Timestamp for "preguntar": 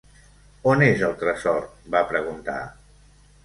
2.15-2.61